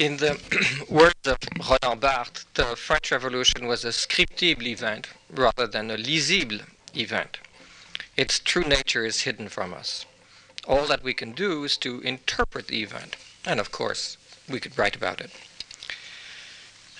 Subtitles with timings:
[0.00, 0.40] In the
[0.88, 6.60] words of Roland Barthes, the French Revolution was a scriptible event rather than a lisible
[6.96, 7.36] event.
[8.16, 10.06] Its true nature is hidden from us.
[10.66, 14.16] All that we can do is to interpret the event, and of course,
[14.48, 15.32] we could write about it,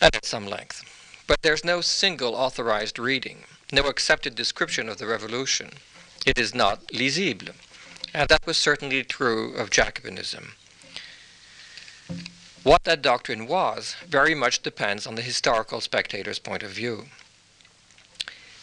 [0.02, 0.84] and at some length.
[1.26, 5.70] But there's no single authorized reading, no accepted description of the revolution.
[6.26, 7.54] It is not lisible,
[8.12, 10.50] and that was certainly true of Jacobinism.
[12.62, 17.06] What that doctrine was very much depends on the historical spectator's point of view.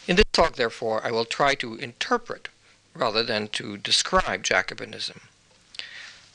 [0.06, 2.48] In this talk, therefore, I will try to interpret
[2.94, 5.22] rather than to describe Jacobinism.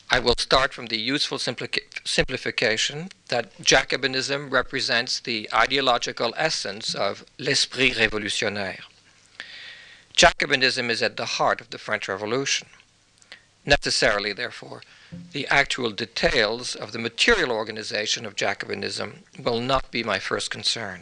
[0.09, 7.93] I will start from the useful simplification that Jacobinism represents the ideological essence of l'esprit
[7.95, 8.81] révolutionnaire.
[10.15, 12.67] Jacobinism is at the heart of the French Revolution.
[13.65, 14.83] Necessarily, therefore,
[15.31, 21.01] the actual details of the material organization of Jacobinism will not be my first concern.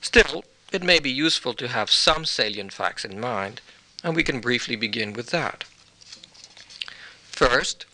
[0.00, 3.60] Still, it may be useful to have some salient facts in mind,
[4.02, 5.64] and we can briefly begin with that.
[7.30, 7.86] First,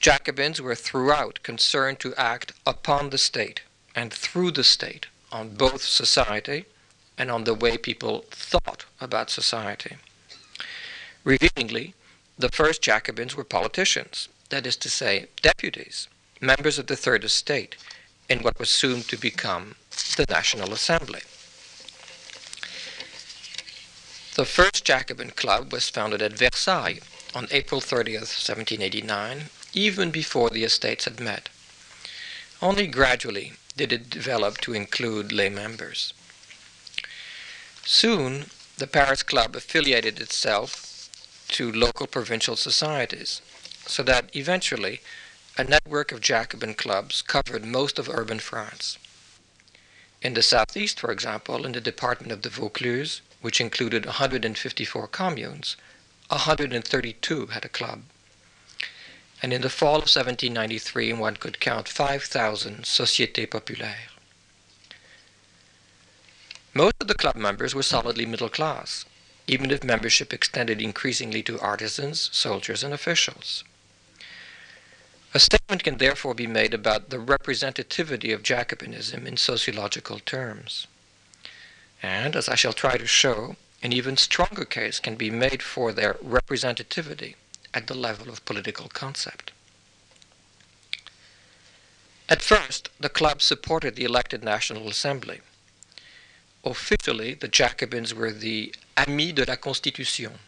[0.00, 3.62] Jacobins were throughout concerned to act upon the state
[3.94, 6.66] and through the state on both society
[7.16, 9.96] and on the way people thought about society.
[11.24, 11.94] Revealingly,
[12.36, 16.08] the first Jacobins were politicians, that is to say, deputies,
[16.40, 17.76] members of the Third Estate,
[18.28, 19.76] in what was soon to become
[20.16, 21.20] the National Assembly.
[24.34, 27.00] The first Jacobin club was founded at Versailles
[27.34, 31.48] on April 30th, 1789, even before the estates had met.
[32.60, 36.12] Only gradually did it develop to include lay members.
[37.84, 38.46] Soon,
[38.78, 40.83] the Paris Club affiliated itself
[41.54, 43.40] to local provincial societies,
[43.86, 45.00] so that eventually
[45.56, 48.98] a network of Jacobin clubs covered most of urban France.
[50.20, 55.76] In the southeast, for example, in the department of the Vaucluse, which included 154 communes,
[56.28, 58.02] 132 had a club.
[59.40, 64.10] And in the fall of 1793, one could count 5,000 Sociétés Populaires.
[66.72, 69.04] Most of the club members were solidly middle class,
[69.46, 73.64] even if membership extended increasingly to artisans, soldiers, and officials.
[75.34, 80.86] A statement can therefore be made about the representativity of Jacobinism in sociological terms.
[82.02, 85.92] And, as I shall try to show, an even stronger case can be made for
[85.92, 87.34] their representativity
[87.74, 89.50] at the level of political concept.
[92.28, 95.40] At first, the club supported the elected National Assembly.
[96.64, 100.38] Officially, the Jacobins were the Amis de la Constitution.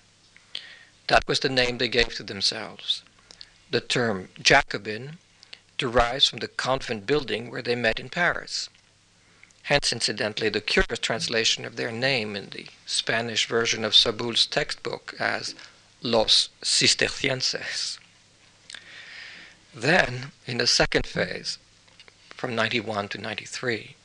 [1.09, 3.03] That was the name they gave to themselves.
[3.71, 5.19] The term Jacobin
[5.77, 8.71] derives from the convent building where they met in Paris.
[9.65, 15.15] Hence, incidentally, the curious translation of their name in the Spanish version of Soboul's textbook
[15.19, 15.55] as
[16.01, 17.99] Los Cistercienses.
[19.75, 21.59] Then, in the second phase,
[22.31, 23.97] from 91 to 93,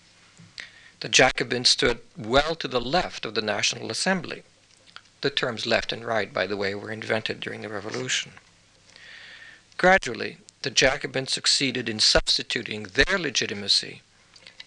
[1.02, 4.44] the Jacobins stood well to the left of the National Assembly.
[5.22, 8.34] The terms left and right, by the way, were invented during the Revolution.
[9.78, 14.04] Gradually, the Jacobins succeeded in substituting their legitimacy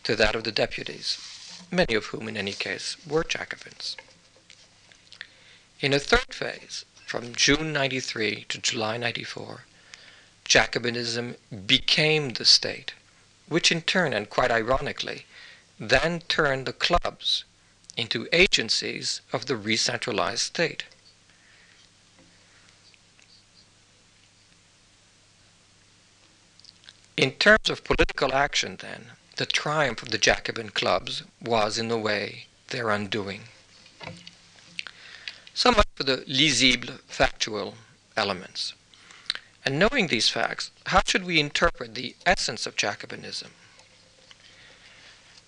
[0.03, 1.19] to that of the deputies,
[1.71, 3.97] many of whom, in any case, were Jacobins.
[5.81, 9.66] In a third phase, from June 93 to July 94,
[10.45, 12.93] Jacobinism became the state,
[13.49, 15.27] which in turn, and quite ironically,
[15.79, 17.45] then turned the clubs
[17.97, 20.85] into agencies of the re-centralized state.
[27.17, 31.99] In terms of political action, then, the triumph of the Jacobin clubs was, in a
[31.99, 33.43] way, their undoing.
[35.55, 37.75] So much for the lisible, factual
[38.17, 38.75] elements.
[39.65, 43.51] And knowing these facts, how should we interpret the essence of Jacobinism?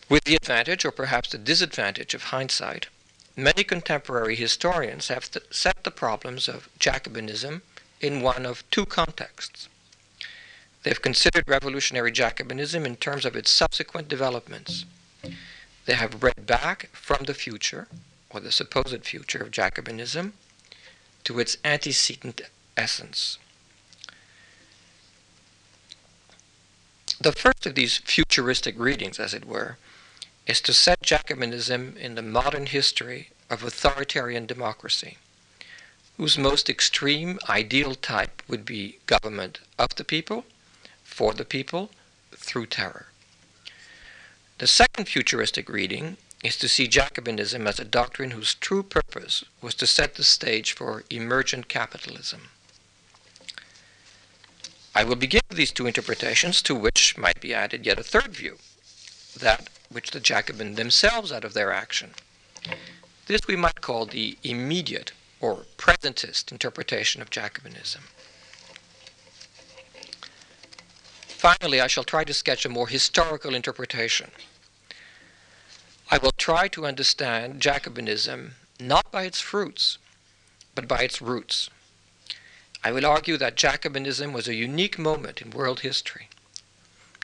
[0.08, 2.86] With the advantage, or perhaps the disadvantage, of hindsight,
[3.34, 7.62] many contemporary historians have set the problems of Jacobinism
[8.00, 9.68] in one of two contexts.
[10.84, 14.84] They've considered revolutionary Jacobinism in terms of its subsequent developments.
[15.86, 17.88] They have read back from the future,
[18.30, 20.34] or the supposed future of Jacobinism,
[21.24, 22.42] to its antecedent
[22.76, 23.38] essence.
[27.20, 29.78] The first of these futuristic readings, as it were,
[30.46, 35.18] is to set Jacobinism in the modern history of authoritarian democracy,
[36.16, 40.44] whose most extreme ideal type would be government of the people,
[41.04, 41.90] for the people,
[42.36, 43.06] through terror.
[44.58, 49.74] The second futuristic reading is to see Jacobinism as a doctrine whose true purpose was
[49.74, 52.48] to set the stage for emergent capitalism.
[54.94, 58.28] I will begin with these two interpretations, to which might be added yet a third
[58.28, 58.58] view,
[59.38, 62.14] that which the Jacobins themselves out of their action.
[63.26, 68.00] This we might call the immediate or presentist interpretation of Jacobinism.
[71.26, 74.30] Finally, I shall try to sketch a more historical interpretation.
[76.10, 79.98] I will try to understand Jacobinism not by its fruits,
[80.74, 81.68] but by its roots.
[82.84, 86.28] I will argue that Jacobinism was a unique moment in world history.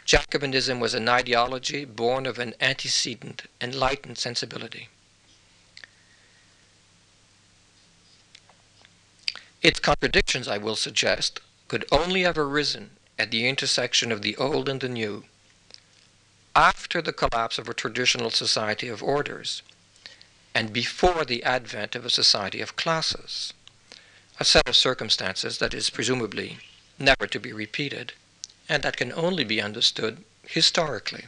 [0.07, 4.89] Jacobinism was an ideology born of an antecedent, enlightened sensibility.
[9.63, 14.69] Its contradictions, I will suggest, could only have arisen at the intersection of the old
[14.69, 15.25] and the new,
[16.57, 19.63] after the collapse of a traditional society of orders,
[20.55, 23.55] and before the advent of a society of classes,
[24.41, 26.59] a set of circumstances that is presumably
[26.99, 28.13] never to be repeated,
[28.69, 31.25] and that can only be understood historically.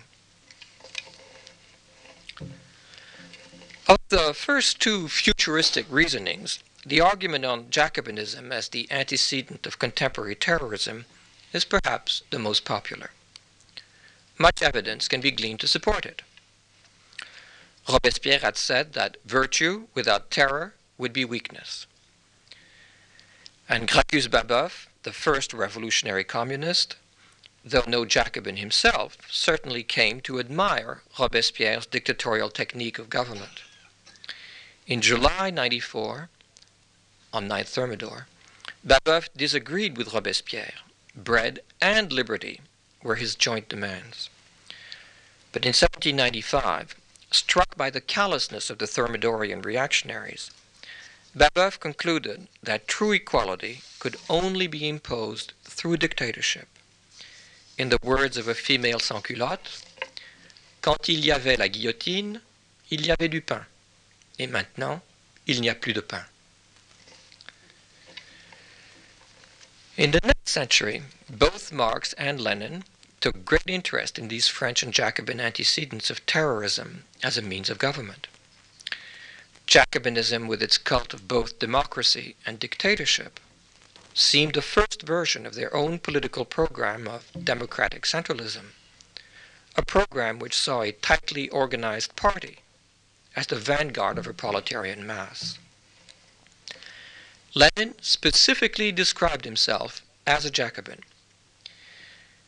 [3.86, 10.34] Of the first two futuristic reasonings, the argument on Jacobinism as the antecedent of contemporary
[10.34, 11.04] terrorism
[11.52, 13.10] is perhaps the most popular.
[14.38, 16.22] Much evidence can be gleaned to support it.
[17.88, 21.86] Robespierre had said that virtue without terror would be weakness.
[23.68, 26.96] And Gracchus Babeuf, the first revolutionary communist,
[27.64, 33.62] though no Jacobin himself, certainly came to admire Robespierre's dictatorial technique of government.
[34.86, 36.28] In July 94,
[37.32, 38.26] on 9th Thermidor,
[38.86, 40.74] Babeuf disagreed with Robespierre.
[41.16, 42.60] Bread and liberty
[43.02, 44.28] were his joint demands.
[45.52, 46.96] But in 1795,
[47.30, 50.50] struck by the callousness of the Thermidorian reactionaries,
[51.34, 56.68] Babeuf concluded that true equality could only be imposed through dictatorship.
[57.76, 59.82] In the words of a female sans-culotte,
[60.80, 62.40] quand il y avait la guillotine,
[62.90, 63.66] il y avait du pain.
[64.38, 65.02] Et maintenant,
[65.46, 66.24] il n'y a plus de pain.
[69.96, 72.84] In the next century, both Marx and Lenin
[73.20, 77.78] took great interest in these French and Jacobin antecedents of terrorism as a means of
[77.78, 78.28] government.
[79.66, 83.40] Jacobinism, with its cult of both democracy and dictatorship,
[84.14, 88.72] seemed the first version of their own political program of democratic centralism,
[89.74, 92.58] a program which saw a tightly organized party
[93.34, 95.58] as the vanguard of a proletarian mass.
[97.54, 101.00] Lenin specifically described himself as a Jacobin.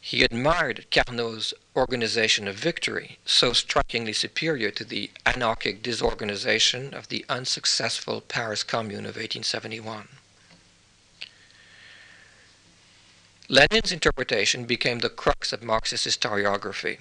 [0.00, 7.24] He admired Carnot's organization of victory, so strikingly superior to the anarchic disorganization of the
[7.28, 10.06] unsuccessful Paris Commune of 1871.
[13.48, 16.98] Lenin's interpretation became the crux of Marxist historiography.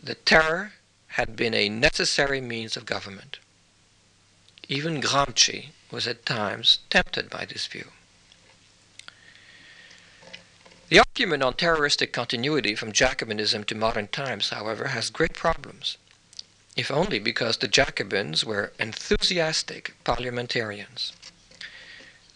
[0.00, 0.74] The terror
[1.08, 3.38] had been a necessary means of government.
[4.68, 7.90] Even Gramsci was at times tempted by this view.
[10.90, 15.96] The argument on terroristic continuity from Jacobinism to modern times, however, has great problems,
[16.76, 21.12] if only because the Jacobins were enthusiastic parliamentarians.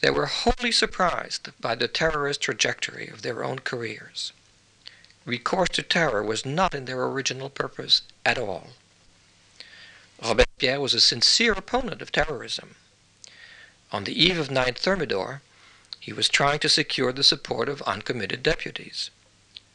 [0.01, 4.33] They were wholly surprised by the terrorist trajectory of their own careers.
[5.25, 8.71] Recourse to terror was not in their original purpose at all.
[10.23, 12.77] Robespierre was a sincere opponent of terrorism.
[13.91, 15.43] On the eve of 9th Thermidor,
[15.99, 19.11] he was trying to secure the support of uncommitted deputies.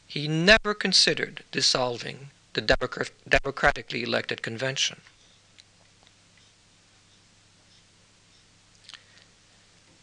[0.06, 5.00] He never considered dissolving the democratically elected convention.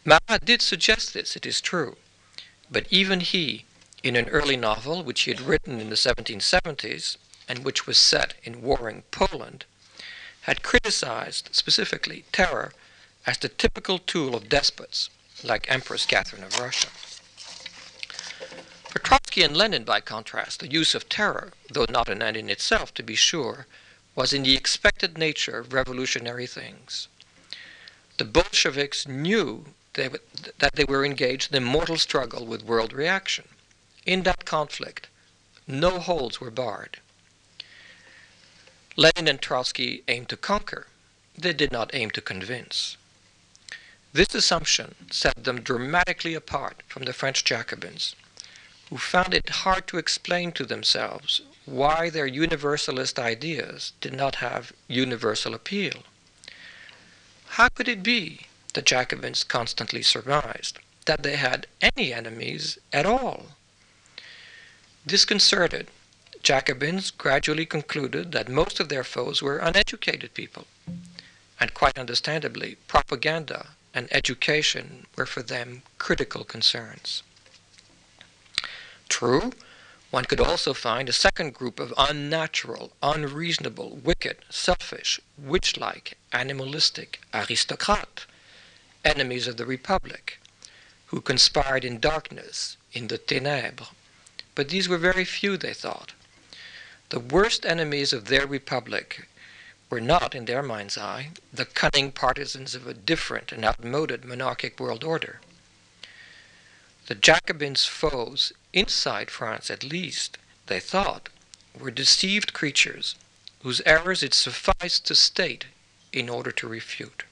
[0.04, 1.96] Marat did suggest this, it is true,
[2.68, 3.64] but even he,
[4.02, 7.16] in an early novel which he had written in the 1770s
[7.48, 9.64] and which was set in warring Poland,
[10.42, 12.74] had criticized specifically terror
[13.26, 15.08] as the typical tool of despots
[15.44, 16.88] like Empress Catherine of Russia.
[18.88, 22.50] For Trotsky and Lenin, by contrast, the use of terror, though not an end in
[22.50, 23.68] itself, to be sure,
[24.16, 27.06] was in the expected nature of revolutionary things.
[28.18, 30.08] The Bolsheviks knew they
[30.58, 33.48] that they were engaged in a mortal struggle with world reaction.
[34.06, 35.08] In that conflict,
[35.66, 36.98] no holds were barred.
[38.96, 40.86] Lenin and Trotsky aimed to conquer,
[41.36, 42.96] they did not aim to convince.
[44.12, 48.14] This assumption set them dramatically apart from the French Jacobins,
[48.90, 54.72] who found it hard to explain to themselves why their universalist ideas did not have
[54.88, 56.02] universal appeal.
[57.56, 63.46] How could it be, the Jacobins constantly surmised, that they had any enemies at all?
[65.06, 65.88] Disconcerted,
[66.42, 70.66] Jacobins gradually concluded that most of their foes were uneducated people,
[71.60, 77.22] and quite understandably, propaganda and education were for them critical concerns.
[79.08, 79.52] True,
[80.10, 88.26] one could also find a second group of unnatural, unreasonable, wicked, selfish, witch-like, animalistic aristocrats,
[89.04, 90.38] enemies of the Republic,
[91.06, 93.88] who conspired in darkness, in the ténèbres.
[94.54, 96.12] But these were very few, they thought.
[97.08, 99.28] The worst enemies of their Republic
[99.90, 104.80] were not, in their mind's eye, the cunning partisans of a different and outmoded monarchic
[104.80, 105.40] world order.
[107.08, 111.28] The Jacobins' foes, inside France at least, they thought,
[111.78, 113.16] were deceived creatures
[113.62, 115.66] whose errors it sufficed to state
[116.12, 117.24] in order to refute.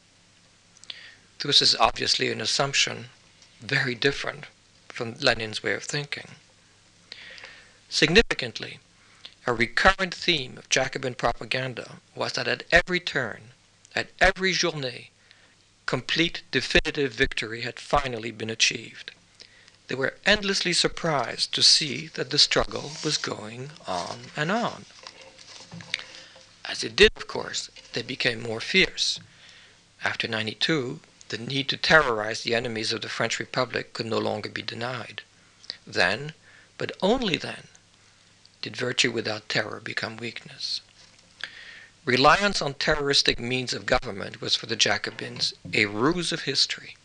[1.42, 3.06] This is obviously an assumption
[3.60, 4.44] very different
[4.88, 6.32] from Lenin's way of thinking.
[7.88, 8.78] Significantly,
[9.46, 13.52] a recurrent theme of Jacobin propaganda was that at every turn,
[13.94, 15.08] at every journée,
[15.86, 19.12] complete definitive victory had finally been achieved.
[19.88, 24.84] They were endlessly surprised to see that the struggle was going on and on.
[26.66, 29.18] As it did, of course, they became more fierce.
[30.04, 34.48] After 92, the need to terrorize the enemies of the French Republic could no longer
[34.48, 35.22] be denied.
[35.86, 36.34] Then,
[36.76, 37.68] but only then,
[38.62, 40.80] did virtue without terror become weakness.
[42.04, 46.96] Reliance on terroristic means of government was for the Jacobins a ruse of history.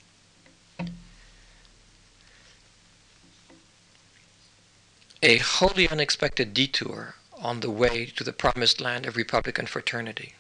[5.22, 10.34] A wholly unexpected detour on the way to the promised land of Republican fraternity.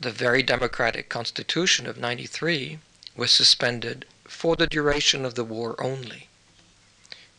[0.00, 2.78] The very democratic Constitution of 93
[3.16, 6.28] was suspended for the duration of the war only.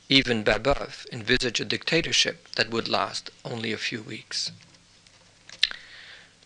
[0.08, 4.52] Even Babeuf envisaged a dictatorship that would last only a few weeks.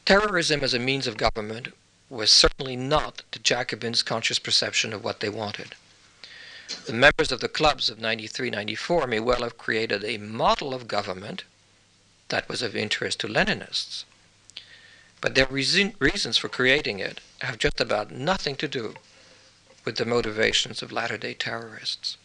[0.06, 1.74] Terrorism as a means of government
[2.10, 5.76] was certainly not the Jacobins' conscious perception of what they wanted.
[6.86, 11.44] The members of the clubs of 93-94 may well have created a model of government
[12.30, 14.06] that was of interest to Leninists.
[15.22, 18.96] But their reason, reasons for creating it have just about nothing to do
[19.86, 22.18] with the motivations of latter-day terrorists.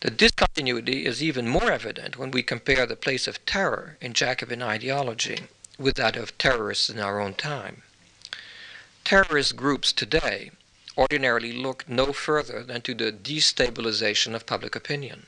[0.00, 4.60] The discontinuity is even more evident when we compare the place of terror in Jacobin
[4.60, 5.42] ideology
[5.78, 7.82] with that of terrorists in our own time.
[9.04, 10.50] Terrorist groups today
[10.98, 15.26] ordinarily look no further than to the destabilization of public opinion.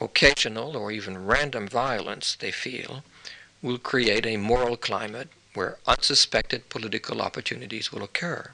[0.00, 3.04] Occasional or even random violence, they feel,
[3.60, 8.52] will create a moral climate where unsuspected political opportunities will occur.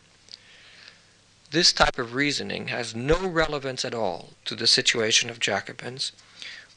[1.52, 6.10] This type of reasoning has no relevance at all to the situation of Jacobins,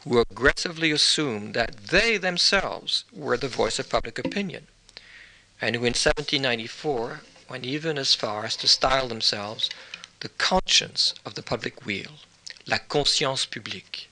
[0.04, 4.68] who aggressively assumed that they themselves were the voice of public opinion,
[5.60, 9.70] and who in 1794 went even as far as to style themselves
[10.20, 12.20] the conscience of the public weal,
[12.68, 14.10] la conscience publique.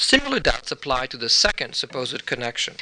[0.00, 2.76] Similar doubts apply to the second supposed connection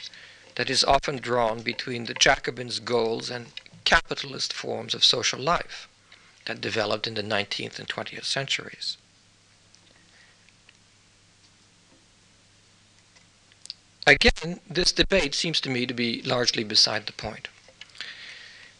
[0.54, 3.48] that is often drawn between the Jacobins' goals and
[3.84, 5.88] capitalist forms of social life
[6.44, 8.96] that developed in the 19th and 20th centuries.
[14.06, 17.48] Again, this debate seems to me to be largely beside the point.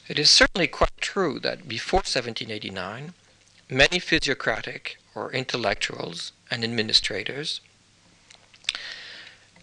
[0.07, 3.14] It is certainly quite true that before 1789,
[3.68, 7.61] many physiocratic or intellectuals and administrators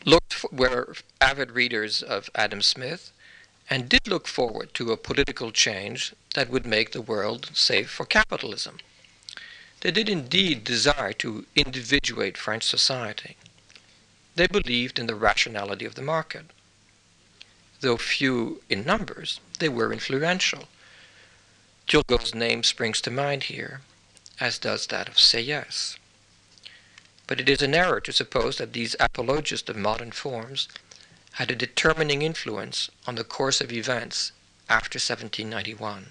[0.06, 3.12] looked for, were avid readers of Adam Smith
[3.70, 8.06] and did look forward to a political change that would make the world safe for
[8.06, 8.78] capitalism.
[9.82, 13.36] They did indeed desire to individuate French society.
[14.36, 16.46] They believed in the rationality of the market.
[17.82, 20.68] Though few in numbers, they were influential.
[21.88, 23.82] Turgot's name springs to mind here,
[24.40, 25.98] as does that of Sieyès.
[27.28, 30.68] But it is an error to suppose that these apologists of modern forms
[31.34, 34.32] had a determining influence on the course of events
[34.70, 36.08] after 1791.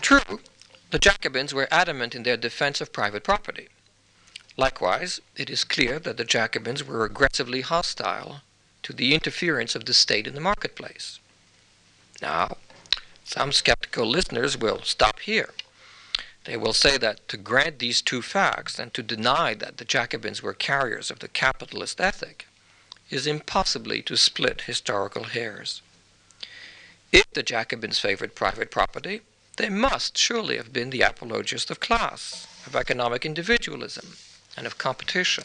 [0.00, 0.40] True,
[0.90, 3.68] the Jacobins were adamant in their defense of private property.
[4.56, 8.40] Likewise, it is clear that the Jacobins were aggressively hostile
[8.82, 11.20] to the interference of the state in the marketplace.
[12.20, 12.56] Now,
[13.28, 15.50] Some skeptical listeners will stop here.
[16.48, 20.42] They will say that to grant these two facts and to deny that the Jacobins
[20.42, 22.46] were carriers of the capitalist ethic
[23.10, 25.82] is impossibly to split historical hairs.
[27.12, 29.20] If the Jacobins favored private property,
[29.58, 34.16] they must surely have been the apologists of class, of economic individualism,
[34.56, 35.44] and of competition.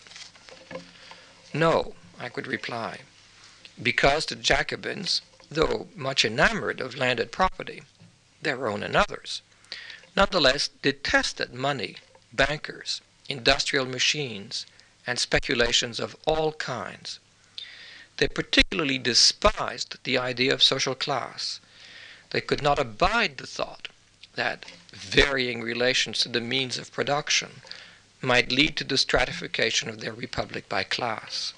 [1.54, 3.00] No, I could reply,
[3.82, 7.84] because the Jacobins, though much enamored of landed property,
[8.42, 9.42] their own and others,
[10.16, 11.98] nonetheless detested money,
[12.32, 14.66] bankers, industrial machines,
[15.08, 17.20] and speculations of all kinds.
[18.18, 21.60] They particularly despised the idea of social class.
[22.30, 23.88] They could not abide the thought
[24.36, 27.62] that varying relations to the means of production
[28.22, 31.54] might lead to the stratification of their republic by class.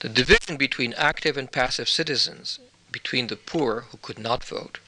[0.00, 2.58] The division between active and passive citizens,
[2.90, 4.78] between the poor who could not vote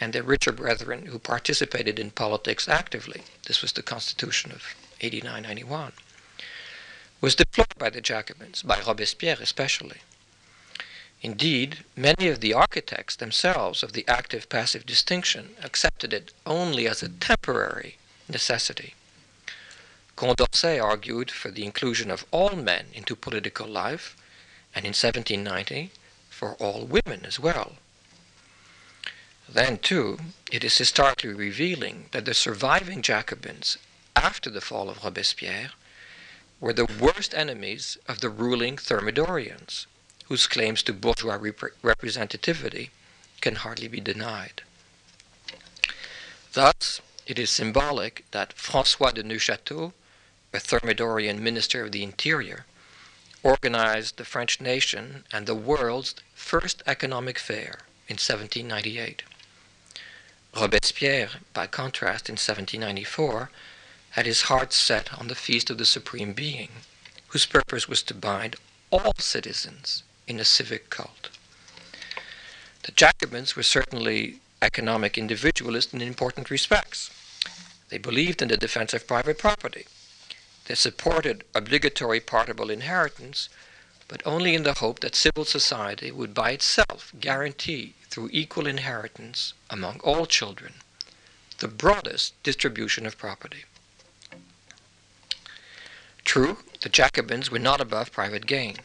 [0.00, 5.42] and their richer brethren who participated in politics actively, this was the Constitution of 89
[5.42, 5.92] 91,
[7.20, 10.00] was deplored by the Jacobins, by Robespierre especially.
[11.22, 17.02] Indeed, many of the architects themselves of the active passive distinction accepted it only as
[17.02, 18.94] a temporary necessity.
[20.16, 24.16] Condorcet argued for the inclusion of all men into political life,
[24.74, 25.90] and in 1790
[26.30, 27.76] for all women as well.
[29.52, 30.20] Then, too,
[30.52, 33.78] it is historically revealing that the surviving Jacobins,
[34.14, 35.72] after the fall of Robespierre,
[36.60, 39.86] were the worst enemies of the ruling Thermidorians,
[40.26, 42.90] whose claims to bourgeois rep- representativity
[43.40, 44.62] can hardly be denied.
[46.52, 49.92] Thus, it is symbolic that Francois de Neufchâteau,
[50.52, 52.66] a Thermidorian minister of the interior,
[53.42, 59.24] organized the French nation and the world's first economic fair in 1798.
[60.54, 63.50] Robespierre, by contrast, in 1794,
[64.10, 66.70] had his heart set on the feast of the Supreme Being,
[67.28, 68.56] whose purpose was to bind
[68.90, 71.30] all citizens in a civic cult.
[72.82, 77.10] The Jacobins were certainly economic individualists in important respects.
[77.88, 79.86] They believed in the defense of private property.
[80.66, 83.48] They supported obligatory partible inheritance,
[84.10, 89.54] but only in the hope that civil society would by itself guarantee through equal inheritance
[89.70, 90.74] among all children
[91.58, 93.64] the broadest distribution of property.
[96.24, 98.78] True, the Jacobins were not above private gain.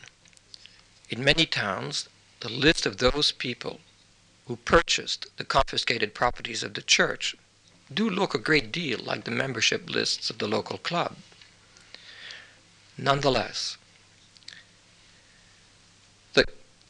[1.10, 2.08] In many towns,
[2.42, 3.80] the list of those people
[4.46, 7.36] who purchased the confiscated properties of the church
[7.92, 11.16] do look a great deal like the membership lists of the local club.
[12.98, 13.78] Nonetheless,
[16.34, 16.46] the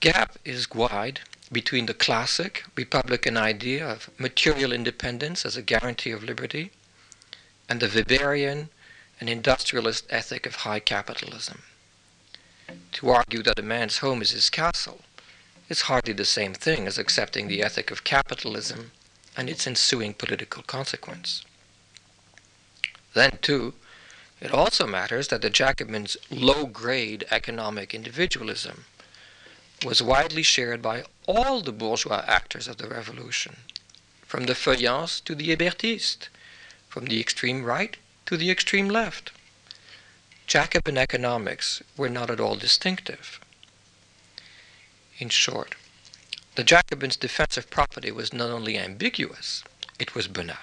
[0.05, 6.23] gap is wide between the classic Republican idea of material independence as a guarantee of
[6.23, 6.69] liberty
[7.67, 8.69] and the Weberian
[9.19, 11.63] and industrialist ethic of high capitalism.
[12.91, 15.01] To argue that a man's home is his castle
[15.69, 18.91] is hardly the same thing as accepting the ethic of capitalism
[19.35, 21.43] and its ensuing political consequence.
[23.15, 23.73] Then, too,
[24.39, 28.85] it also matters that the Jacobins' low grade economic individualism
[29.85, 33.57] was widely shared by all the bourgeois actors of the revolution,
[34.25, 36.27] from the feuillants to the Hébertistes,
[36.89, 37.95] from the extreme right
[38.25, 39.31] to the extreme left.
[40.47, 43.39] Jacobin economics were not at all distinctive.
[45.19, 45.75] In short,
[46.55, 49.63] the Jacobins' defense of property was not only ambiguous,
[49.99, 50.57] it was banal.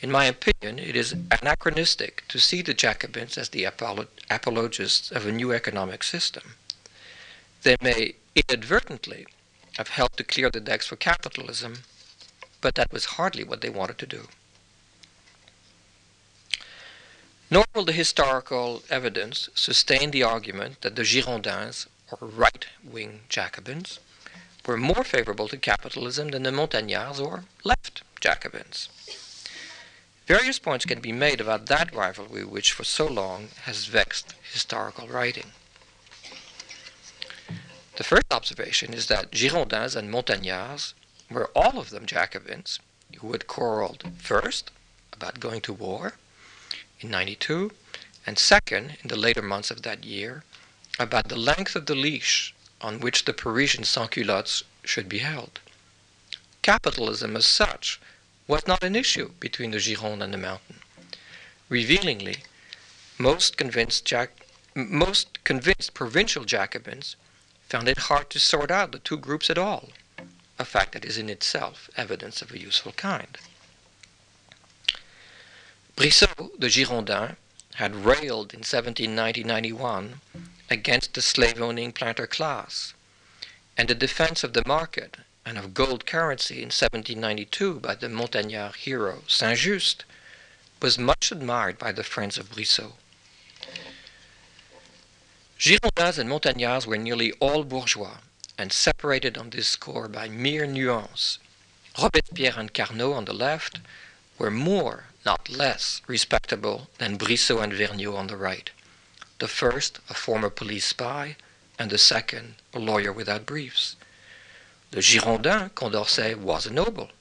[0.00, 5.26] In my opinion, it is anachronistic to see the Jacobins as the apolo- apologists of
[5.26, 6.54] a new economic system.
[7.66, 9.26] They may inadvertently
[9.76, 11.82] have helped to clear the decks for capitalism,
[12.60, 14.28] but that was hardly what they wanted to do.
[17.50, 23.98] Nor will the historical evidence sustain the argument that the Girondins, or right wing Jacobins,
[24.64, 28.90] were more favorable to capitalism than the Montagnards or left Jacobins.
[30.28, 35.08] Various points can be made about that rivalry which for so long has vexed historical
[35.08, 35.50] writing.
[37.96, 40.92] The first observation is that Girondins and Montagnards
[41.30, 42.78] were all of them Jacobins
[43.20, 44.70] who had quarreled first
[45.14, 46.18] about going to war
[47.00, 47.72] in 92,
[48.26, 50.44] and second, in the later months of that year,
[50.98, 55.60] about the length of the leash on which the Parisian sans-culottes should be held.
[56.60, 57.98] Capitalism as such
[58.46, 60.80] was not an issue between the Gironde and the Mountain.
[61.70, 62.44] Revealingly,
[63.16, 67.16] most convinced, Jac- most convinced provincial Jacobins
[67.68, 69.90] found it hard to sort out the two groups at all.
[70.58, 73.36] a fact that is in itself evidence of a useful kind.
[75.96, 77.36] Brissot, the Girondin,
[77.74, 80.20] had railed in 1790-91
[80.70, 82.94] against the slave-owning planter class,
[83.76, 88.76] and the defense of the market and of gold currency in 1792 by the Montagnard
[88.76, 90.04] hero Saint-Just
[90.80, 92.92] was much admired by the friends of Brissot.
[95.58, 98.18] Girondins and Montagnards were nearly all bourgeois,
[98.58, 101.38] and separated on this score by mere nuance.
[101.98, 103.78] Robespierre and Carnot on the left
[104.38, 108.70] were more, not less, respectable than Brissot and Vergniaud on the right.
[109.38, 111.36] The first, a former police spy,
[111.78, 113.96] and the second, a lawyer without briefs.
[114.90, 117.12] The Girondin, Condorcet, was a noble.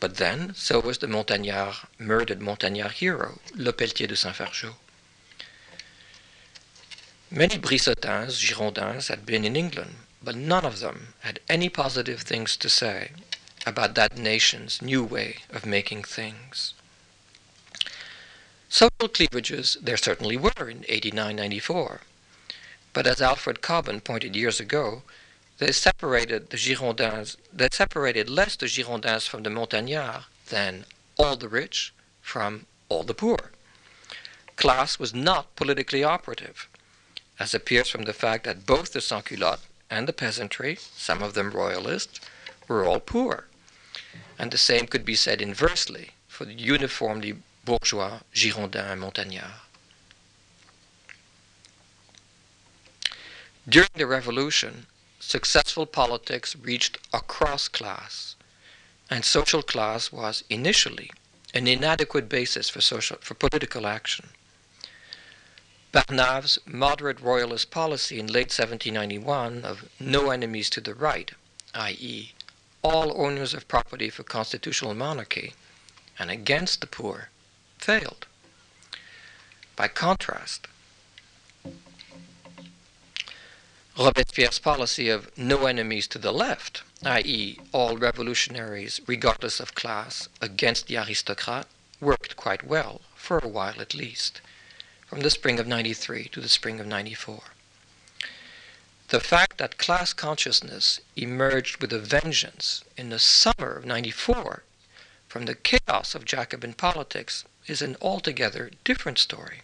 [0.00, 4.74] But then, so was the Montagnard, murdered Montagnard hero, Lepelletier de Saint-Fargeau.
[7.30, 12.56] Many Brissotins, Girondins had been in England, but none of them had any positive things
[12.56, 13.10] to say
[13.66, 16.72] about that nation's new way of making things.
[18.68, 21.98] Social cleavages there certainly were in 89-94,
[22.92, 25.02] but as Alfred Cobban pointed years ago,
[25.58, 30.84] they separated the Girondins, they separated less the Girondins from the Montagnards than
[31.16, 33.50] all the rich from all the poor.
[34.54, 36.68] Class was not politically operative
[37.38, 41.50] as appears from the fact that both the sans-culottes and the peasantry, some of them
[41.50, 42.20] royalists,
[42.68, 43.46] were all poor.
[44.38, 49.60] And the same could be said inversely for the uniformly bourgeois Girondins and Montagnards.
[53.68, 54.86] During the Revolution,
[55.18, 58.36] successful politics reached across class,
[59.10, 61.10] and social class was initially
[61.52, 64.28] an inadequate basis for, social, for political action.
[65.96, 71.30] Barnave's moderate royalist policy in late 1791 of no enemies to the right,
[71.72, 72.32] i.e.,
[72.82, 75.54] all owners of property for constitutional monarchy,
[76.18, 77.30] and against the poor,
[77.78, 78.26] failed.
[79.74, 80.68] By contrast,
[83.98, 90.88] Robespierre's policy of no enemies to the left, i.e., all revolutionaries, regardless of class, against
[90.88, 91.66] the aristocrat,
[92.02, 94.42] worked quite well, for a while at least
[95.06, 97.42] from the spring of 93 to the spring of 94.
[99.08, 104.64] The fact that class consciousness emerged with a vengeance in the summer of 94
[105.28, 109.62] from the chaos of Jacobin politics is an altogether different story.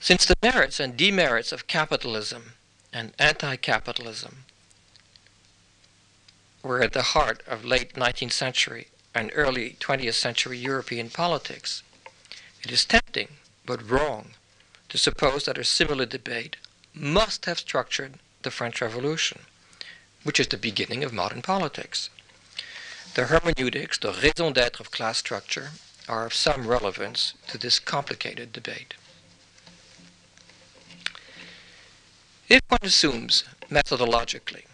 [0.00, 2.54] Since the merits and demerits of capitalism
[2.92, 4.44] and anti capitalism
[6.62, 11.82] were at the heart of late 19th century and early 20th century European politics,
[12.62, 13.28] it is tempting,
[13.66, 14.30] but wrong,
[14.88, 16.56] to suppose that a similar debate
[16.94, 19.40] must have structured the French Revolution,
[20.22, 22.10] which is the beginning of modern politics.
[23.14, 25.70] The hermeneutics, the raison d'etre of class structure,
[26.08, 28.94] are of some relevance to this complicated debate.
[32.48, 34.64] If one assumes methodologically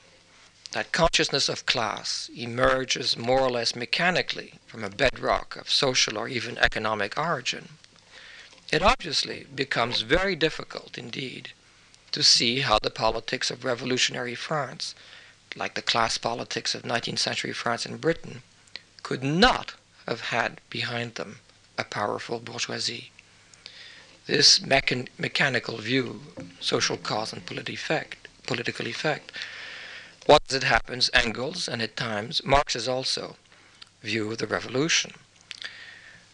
[0.73, 6.29] that consciousness of class emerges more or less mechanically from a bedrock of social or
[6.29, 7.69] even economic origin,
[8.71, 11.53] it obviously becomes very difficult indeed
[12.13, 14.95] to see how the politics of revolutionary France,
[15.57, 18.43] like the class politics of 19th century France and Britain,
[19.03, 19.75] could not
[20.07, 21.41] have had behind them
[21.79, 23.11] a powerful bourgeoisie.
[24.27, 26.21] This mechan- mechanical view,
[26.61, 29.33] social cause and effect, political effect,
[30.29, 33.37] what as it happens, Engels, and at times Marx's also,
[34.03, 35.13] view of the revolution.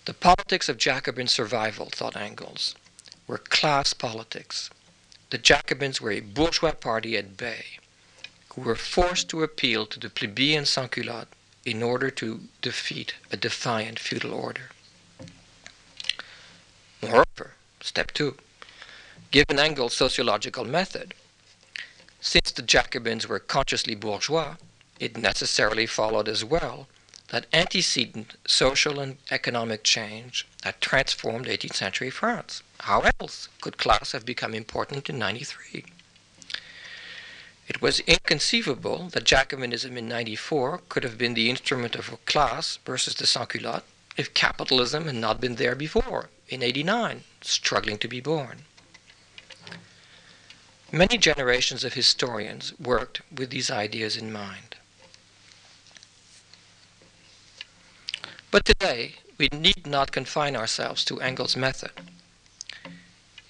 [0.07, 2.75] The politics of Jacobin survival, thought Engels,
[3.29, 4.69] were class politics.
[5.31, 7.79] The Jacobins were a bourgeois party at bay,
[8.55, 11.31] who were forced to appeal to the plebeian sans-culottes
[11.65, 14.71] in order to defeat a defiant feudal order.
[17.01, 18.39] Moreover, step two,
[19.31, 21.15] given Engels' sociological method,
[22.25, 24.57] since the Jacobins were consciously bourgeois,
[24.99, 26.89] it necessarily followed as well
[27.29, 32.63] that antecedent social and economic change had transformed 18th century France.
[32.81, 35.85] How else could class have become important in 93?
[37.69, 42.79] It was inconceivable that Jacobinism in 94 could have been the instrument of a class
[42.87, 48.21] versus the sans-culottes if capitalism had not been there before, in 89, struggling to be
[48.21, 48.65] born.
[50.95, 54.77] Many generations of historians worked with these ideas in mind.
[58.53, 61.91] But today, we need not confine ourselves to Engels' method.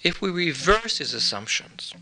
[0.02, 1.92] If we reverse his assumptions,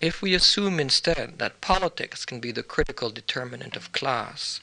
[0.00, 4.60] if we assume instead that politics can be the critical determinant of class,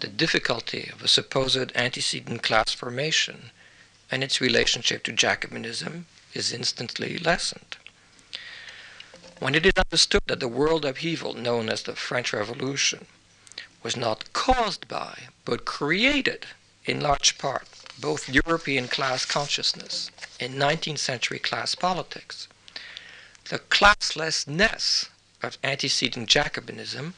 [0.00, 3.50] the difficulty of a supposed antecedent class formation
[4.10, 7.76] and its relationship to Jacobinism is instantly lessened.
[9.40, 13.06] When it is understood that the world upheaval known as the French Revolution
[13.82, 16.46] was not caused by, but created
[16.84, 17.68] in large part
[18.00, 22.48] both European class consciousness and 19th century class politics,
[23.48, 25.08] the classlessness
[25.42, 27.12] of antecedent Jacobinism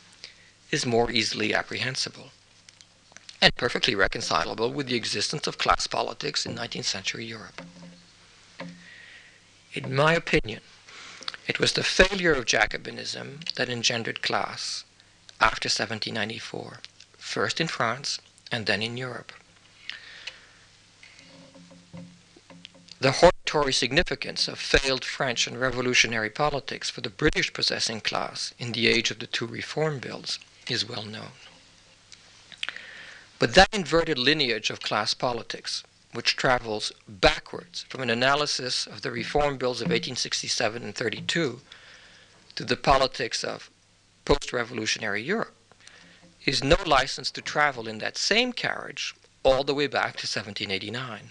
[0.71, 2.31] is more easily apprehensible
[3.41, 7.63] and perfectly reconcilable with the existence of class politics in 19th century Europe.
[9.73, 10.61] In my opinion,
[11.51, 14.85] it was the failure of Jacobinism that engendered class
[15.41, 16.79] after 1794,
[17.19, 18.21] first in France
[18.53, 19.33] and then in Europe.
[23.01, 28.71] The hortatory significance of failed French and revolutionary politics for the British possessing class in
[28.71, 31.33] the age of the two reform bills is well known.
[33.41, 39.11] But that inverted lineage of class politics, which travels backwards from an analysis of the
[39.11, 41.61] reform bills of 1867 and 32
[42.57, 43.71] to the politics of
[44.25, 45.55] post revolutionary Europe,
[46.45, 51.31] is no license to travel in that same carriage all the way back to 1789.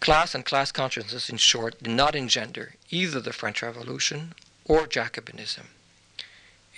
[0.00, 5.66] Class and class consciousness, in short, did not engender either the French Revolution or Jacobinism.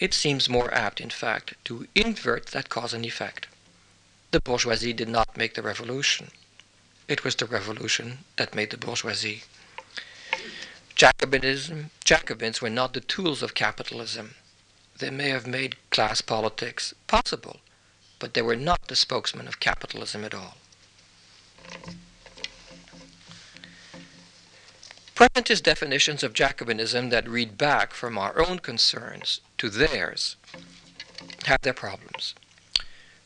[0.00, 3.46] It seems more apt, in fact, to invert that cause and effect.
[4.32, 6.30] The bourgeoisie did not make the revolution.
[7.06, 9.42] It was the revolution that made the bourgeoisie.
[10.96, 14.36] Jacobinism, Jacobins were not the tools of capitalism.
[14.96, 17.60] They may have made class politics possible,
[18.18, 20.56] but they were not the spokesmen of capitalism at all.
[25.14, 30.36] Pragmatist definitions of Jacobinism that read back from our own concerns to theirs
[31.44, 32.34] have their problems.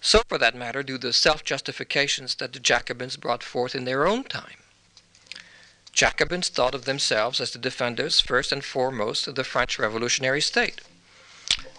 [0.07, 4.07] So, for that matter, do the self justifications that the Jacobins brought forth in their
[4.07, 4.63] own time.
[5.93, 10.81] Jacobins thought of themselves as the defenders, first and foremost, of the French revolutionary state.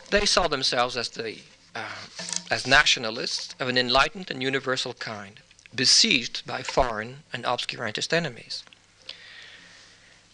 [0.10, 1.38] They saw themselves as, the,
[1.74, 2.08] uh,
[2.52, 5.40] as nationalists of an enlightened and universal kind,
[5.74, 8.66] besieged by foreign and obscurantist enemies.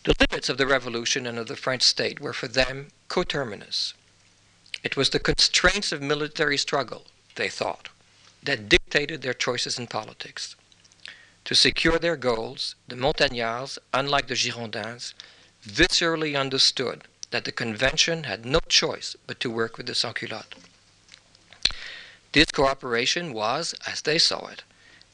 [0.04, 3.94] The limits of the revolution and of the French state were for them coterminous.
[4.82, 7.90] It was the constraints of military struggle, they thought,
[8.44, 10.56] that dictated their choices in politics.
[11.46, 15.14] To secure their goals, the Montagnards, unlike the Girondins,
[15.66, 20.56] viscerally understood that the convention had no choice but to work with the sans-culottes.
[22.32, 24.64] This cooperation was, as they saw it,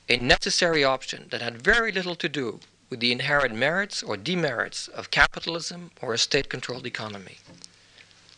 [0.08, 4.88] a necessary option that had very little to do with the inherent merits or demerits
[4.88, 7.38] of capitalism or a state controlled economy.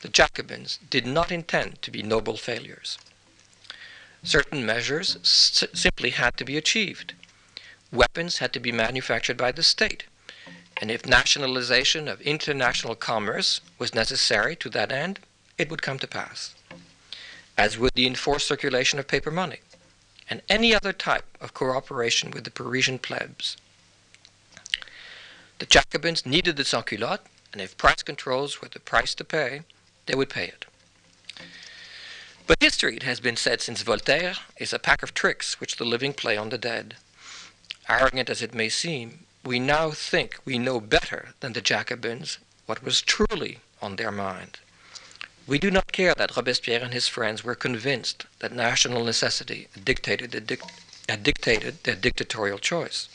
[0.01, 2.97] The Jacobins did not intend to be noble failures.
[4.23, 7.13] Certain measures simply had to be achieved.
[7.91, 10.03] Weapons had to be manufactured by the state,
[10.77, 15.19] and if nationalization of international commerce was necessary to that end,
[15.57, 16.55] it would come to pass,
[17.57, 19.59] as would the enforced circulation of paper money
[20.29, 23.57] and any other type of cooperation with the Parisian plebs.
[25.59, 29.63] The Jacobins needed the sans-culotte, and if price controls were the price to pay,
[30.05, 30.65] they would pay it.
[32.51, 35.85] But history, it has been said since Voltaire, is a pack of tricks which the
[35.85, 36.97] living play on the dead.
[37.87, 42.83] Arrogant as it may seem, we now think we know better than the Jacobins what
[42.83, 44.59] was truly on their mind.
[45.47, 50.45] We do not care that Robespierre and his friends were convinced that national necessity dictated,
[50.45, 50.61] dic-
[51.23, 53.07] dictated their dictatorial choice.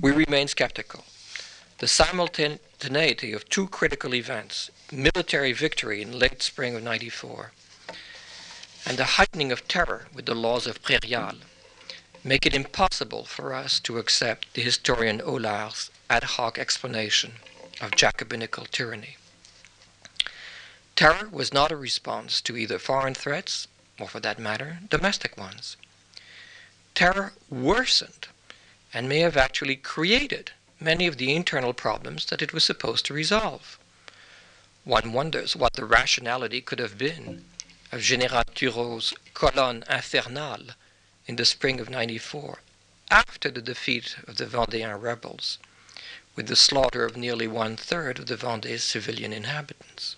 [0.00, 1.04] We remain skeptical
[1.78, 7.52] the simultaneity of two critical events, military victory in late spring of 94,
[8.88, 11.36] and the heightening of terror with the laws of Prairial,
[12.24, 17.32] make it impossible for us to accept the historian Aulard's ad hoc explanation
[17.82, 19.18] of Jacobinical tyranny.
[20.96, 23.68] Terror was not a response to either foreign threats,
[24.00, 25.76] or for that matter, domestic ones.
[26.94, 28.28] Terror worsened
[28.94, 33.12] and may have actually created many of the internal problems that it was supposed to
[33.12, 33.78] resolve.
[34.84, 37.44] One wonders what the rationality could have been
[37.90, 40.74] of General Turreau's colonne infernale
[41.26, 42.58] in the spring of 94,
[43.10, 45.58] after the defeat of the Vendéan rebels,
[46.36, 50.16] with the slaughter of nearly one third of the Vendée's civilian inhabitants.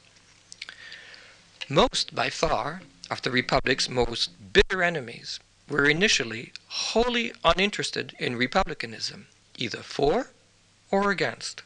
[1.68, 9.28] Most, by far, of the Republic's most bitter enemies were initially wholly uninterested in republicanism,
[9.56, 10.30] either for
[10.90, 11.62] or against.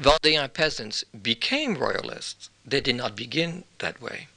[0.00, 4.28] Vendéen peasants became royalists, they did not begin that way.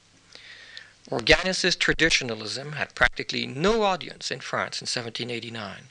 [1.10, 5.88] Organes's traditionalism had practically no audience in France in 1789.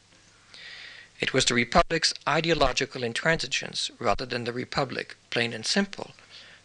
[1.19, 6.11] It was the Republic's ideological intransigence, rather than the Republic, plain and simple,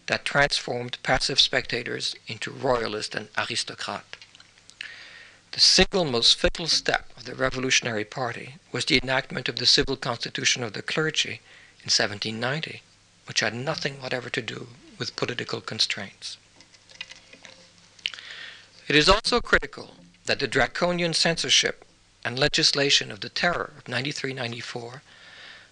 [0.07, 4.17] that transformed passive spectators into royalist and aristocrat.
[5.53, 9.97] The single most fatal step of the Revolutionary Party was the enactment of the civil
[9.97, 11.41] constitution of the clergy
[11.81, 12.83] in 1790,
[13.29, 16.39] which had nothing whatever to do with political constraints.
[18.89, 21.85] It is also critical that the draconian censorship
[22.25, 25.03] and legislation of the Terror of 93 94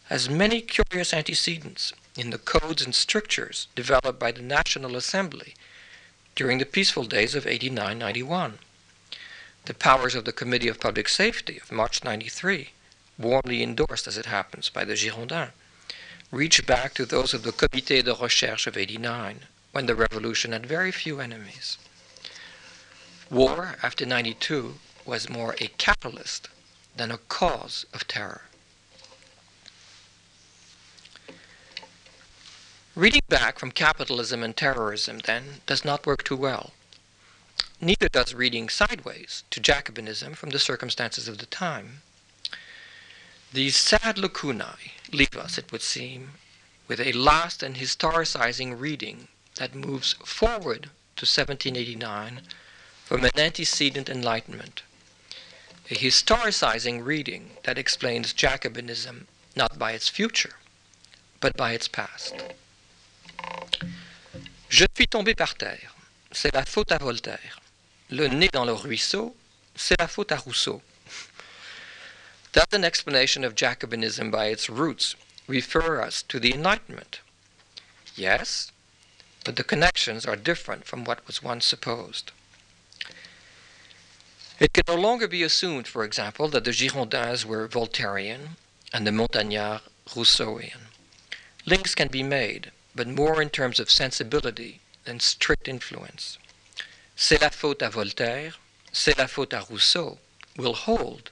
[0.04, 5.54] has many curious antecedents in the codes and strictures developed by the National Assembly
[6.34, 8.58] during the peaceful days of 89 91.
[9.64, 12.70] The powers of the Committee of Public Safety of March 93,
[13.18, 15.52] warmly endorsed as it happens by the Girondins,
[16.30, 19.40] reach back to those of the Comité de Recherche of 89,
[19.72, 21.78] when the revolution had very few enemies.
[23.30, 26.48] War after 92 was more a catalyst
[26.96, 28.42] than a cause of terror.
[32.94, 36.72] Reading back from capitalism and terrorism, then, does not work too well.
[37.80, 42.00] Neither does reading sideways to Jacobinism from the circumstances of the time.
[43.52, 46.32] These sad lacunae leave us, it would seem,
[46.88, 52.42] with a last and historicizing reading that moves forward to 1789
[53.04, 54.82] from an antecedent enlightenment.
[55.90, 60.56] A historicizing reading that explains Jacobinism not by its future,
[61.40, 62.34] but by its past.
[64.68, 65.94] Je suis tombé par terre.
[66.32, 67.60] C'est la faute à Voltaire.
[68.10, 69.36] Le nez dans le ruisseau,
[69.74, 70.82] c'est la faute à Rousseau.
[72.56, 75.14] Does an explanation of Jacobinism by its roots
[75.46, 77.20] refer us to the Enlightenment?
[78.14, 78.72] Yes,
[79.44, 82.32] but the connections are different from what was once supposed.
[84.58, 88.56] It can no longer be assumed, for example, that the Girondins were Voltairean
[88.90, 89.82] and the Montagnards
[90.14, 90.80] Rousseauian.
[91.66, 96.38] Links can be made, but more in terms of sensibility than strict influence.
[97.18, 98.58] C'est la faute à Voltaire,
[98.92, 100.18] c'est la faute à Rousseau
[100.56, 101.30] will hold,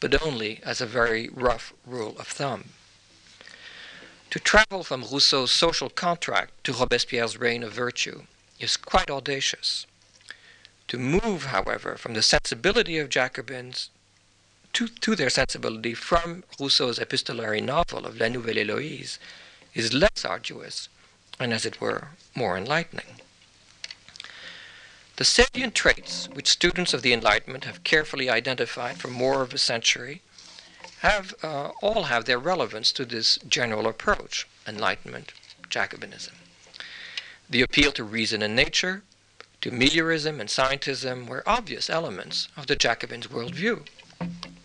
[0.00, 2.70] but only as a very rough rule of thumb.
[4.30, 8.22] To travel from Rousseau's social contract to Robespierre's reign of virtue
[8.58, 9.86] is quite audacious.
[10.88, 13.90] To move, however, from the sensibility of Jacobins
[14.72, 19.18] to, to their sensibility from Rousseau's epistolary novel of La Nouvelle Héloïse
[19.74, 20.88] is less arduous
[21.38, 23.20] and, as it were, more enlightening.
[25.20, 29.58] The salient traits which students of the Enlightenment have carefully identified for more of a
[29.58, 30.22] century
[31.00, 35.34] have uh, all have their relevance to this general approach, Enlightenment,
[35.68, 36.32] Jacobinism.
[37.50, 39.02] The appeal to reason and nature,
[39.60, 43.86] to meliorism and scientism were obvious elements of the Jacobins' worldview.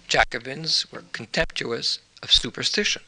[0.08, 3.02] Jacobins were contemptuous of superstition.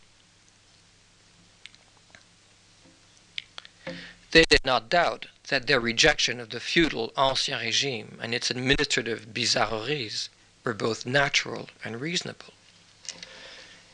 [4.32, 9.34] They did not doubt that their rejection of the feudal Ancien Regime and its administrative
[9.34, 10.30] bizarreries
[10.64, 12.54] were both natural and reasonable.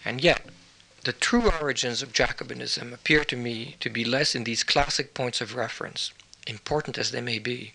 [0.03, 0.47] And yet,
[1.03, 5.41] the true origins of Jacobinism appear to me to be less in these classic points
[5.41, 6.11] of reference,
[6.47, 7.73] important as they may be,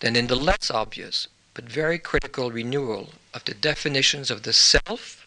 [0.00, 5.26] than in the less obvious but very critical renewal of the definitions of the self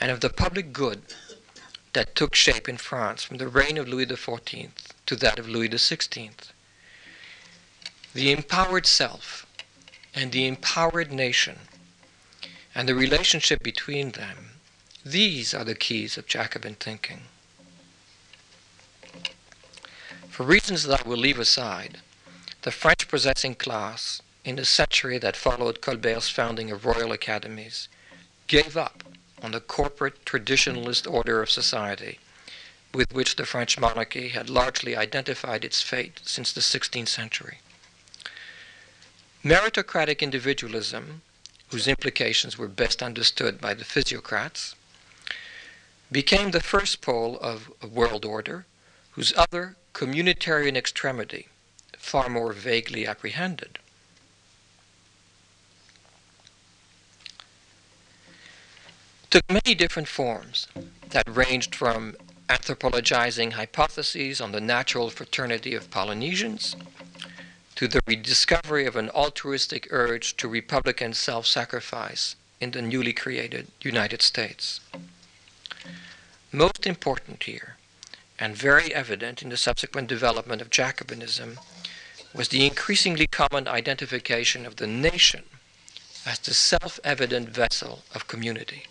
[0.00, 1.02] and of the public good
[1.92, 4.70] that took shape in France from the reign of Louis XIV
[5.06, 6.30] to that of Louis XVI.
[8.14, 9.46] The empowered self
[10.14, 11.58] and the empowered nation
[12.74, 14.50] and the relationship between them,
[15.04, 17.22] these are the keys of Jacobin thinking.
[20.28, 22.00] For reasons that I will leave aside,
[22.62, 27.88] the French possessing class in the century that followed Colbert's founding of royal academies
[28.46, 29.04] gave up
[29.42, 32.18] on the corporate traditionalist order of society
[32.94, 37.58] with which the French monarchy had largely identified its fate since the 16th century.
[39.44, 41.22] Meritocratic individualism,
[41.68, 44.74] whose implications were best understood by the physiocrats,
[46.10, 48.64] became the first pole of a world order
[49.12, 51.48] whose other communitarian extremity,
[51.98, 53.78] far more vaguely apprehended,
[59.30, 60.68] took many different forms
[61.10, 62.16] that ranged from
[62.48, 66.76] anthropologizing hypotheses on the natural fraternity of Polynesians
[67.74, 73.68] to the rediscovery of an altruistic urge to republican self sacrifice in the newly created
[73.80, 74.80] United States.
[76.52, 77.76] Most important here
[78.38, 81.58] and very evident in the subsequent development of Jacobinism,
[82.34, 85.44] was the increasingly common identification of the nation
[86.26, 88.84] as the self evident vessel of community.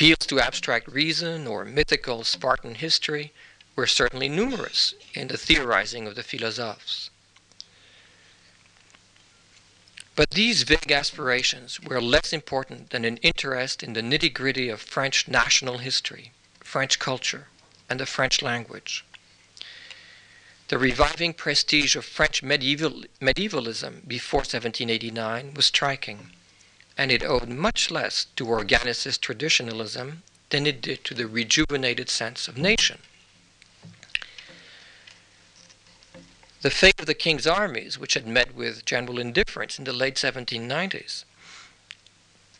[0.00, 3.34] Appeals to abstract reason or mythical Spartan history
[3.76, 7.10] were certainly numerous in the theorizing of the philosophes.
[10.16, 14.80] But these vague aspirations were less important than an interest in the nitty gritty of
[14.80, 17.48] French national history, French culture,
[17.90, 19.04] and the French language.
[20.68, 26.30] The reviving prestige of French medieval, medievalism before 1789 was striking,
[27.00, 32.46] and it owed much less to organicist traditionalism than it did to the rejuvenated sense
[32.46, 32.98] of nation.
[36.60, 40.16] The fate of the king's armies, which had met with general indifference in the late
[40.16, 41.24] 1790s,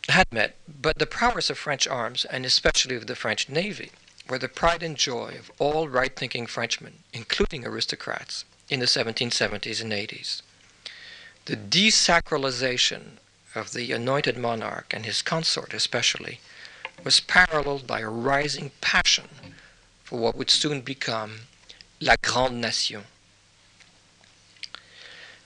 [0.09, 3.91] had met, but the prowess of French arms, and especially of the French navy,
[4.27, 9.83] were the pride and joy of all right thinking Frenchmen, including aristocrats, in the 1770s
[9.83, 10.41] and 80s.
[11.45, 13.19] The desacralization
[13.55, 16.39] of the anointed monarch and his consort, especially,
[17.03, 19.27] was paralleled by a rising passion
[20.03, 21.41] for what would soon become
[21.99, 23.03] La Grande Nation.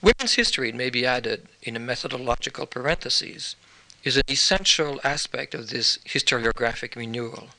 [0.01, 3.55] Women's history, it may be added in a methodological parenthesis,
[4.03, 7.49] is an essential aspect of this historiographic renewal.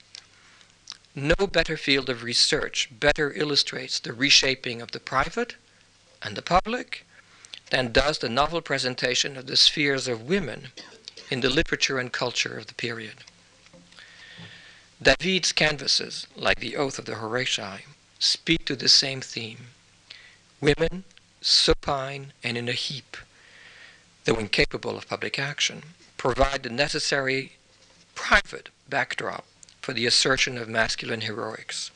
[1.15, 5.57] No better field of research better illustrates the reshaping of the private
[6.23, 7.06] and the public
[7.71, 10.69] than does the novel presentation of the spheres of women
[11.31, 13.15] in the literature and culture of the period.
[15.03, 17.81] David's canvases, like the Oath of the Horatii,
[18.19, 19.67] speak to the same theme.
[20.61, 21.05] Women,
[21.41, 23.17] supine and in a heap,
[24.25, 25.83] though incapable of public action,
[26.17, 27.53] provide the necessary
[28.15, 29.45] private backdrop
[29.81, 31.91] for the assertion of masculine heroics.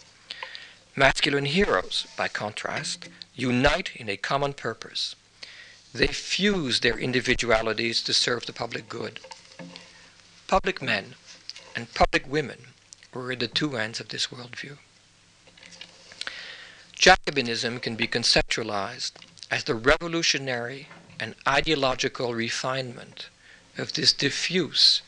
[0.94, 5.16] Masculine heroes, by contrast, unite in a common purpose.
[5.92, 9.20] They fuse their individualities to serve the public good.
[10.46, 11.14] Public men
[11.74, 12.68] and public women
[13.12, 14.78] were the two ends of this worldview.
[16.96, 19.12] Jacobinism can be conceptualized
[19.50, 20.88] as the revolutionary
[21.18, 23.28] and ideological refinement
[23.76, 25.02] of this diffuse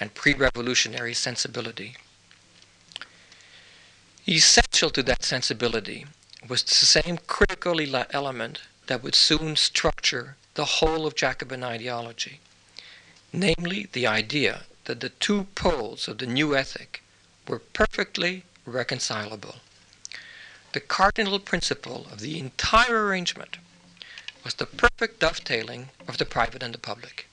[0.00, 1.96] and pre revolutionary sensibility.
[4.26, 6.06] Essential to that sensibility
[6.48, 7.78] was the same critical
[8.10, 12.40] element that would soon structure the whole of Jacobin ideology,
[13.32, 17.02] namely the idea that the two poles of the new ethic
[17.48, 19.56] were perfectly reconcilable.
[20.72, 23.58] The cardinal principle of the entire arrangement
[24.42, 27.26] was the perfect dovetailing of the private and the public.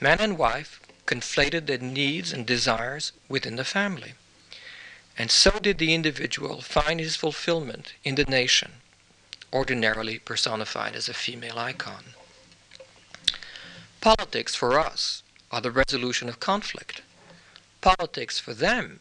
[0.00, 4.14] Man and wife conflated their needs and desires within the family.
[5.18, 8.79] And so did the individual find his fulfillment in the nation,
[9.52, 12.04] ordinarily personified as a female icon.
[14.00, 17.02] Politics for us are the resolution of conflict.
[17.80, 19.00] Politics for them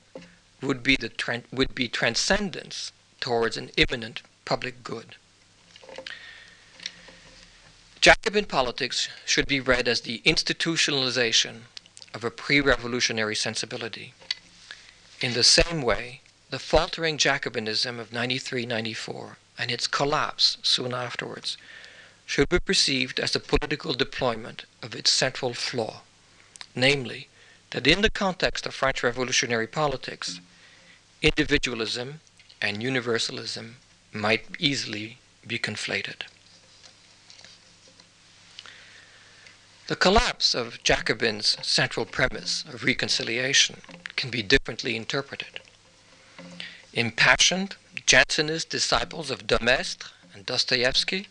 [0.61, 5.15] would be, the would be transcendence towards an imminent public good.
[8.01, 11.61] Jacobin politics should be read as the institutionalization
[12.13, 14.13] of a pre revolutionary sensibility.
[15.21, 21.57] In the same way, the faltering Jacobinism of 93 94 and its collapse soon afterwards
[22.25, 26.01] should be perceived as the political deployment of its central flaw,
[26.73, 27.27] namely,
[27.71, 30.39] that in the context of French revolutionary politics,
[31.21, 32.21] individualism
[32.61, 33.75] and universalism
[34.13, 36.23] might easily be conflated.
[39.87, 43.81] The collapse of Jacobin's central premise of reconciliation
[44.15, 45.59] can be differently interpreted.
[46.93, 47.75] Impassioned
[48.09, 51.27] Jansenist disciples of de Maistre and Dostoevsky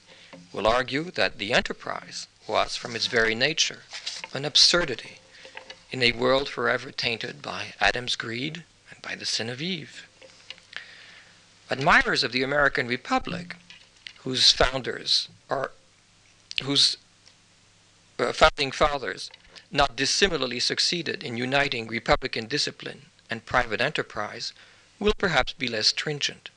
[0.53, 3.83] will argue that the enterprise was, from its very nature,
[4.33, 5.19] an absurdity
[5.91, 8.63] in a world forever tainted by Adam's greed
[8.93, 10.07] and by the sin of Eve.
[11.69, 13.57] Admirers of the American Republic,
[14.19, 15.73] whose founders are
[16.63, 16.97] whose
[18.21, 19.33] uh, founding fathers
[19.73, 24.53] not dissimilarly succeeded in uniting republican discipline and private enterprise
[25.01, 26.51] will perhaps be less stringent.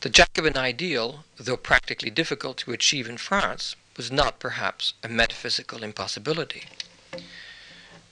[0.00, 5.82] The Jacobin ideal, though practically difficult to achieve in France, was not perhaps a metaphysical
[5.82, 6.68] impossibility.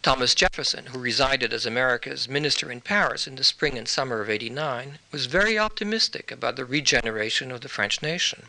[0.03, 4.28] Thomas Jefferson, who resided as America's minister in Paris in the spring and summer of
[4.28, 8.49] 89, was very optimistic about the regeneration of the French nation.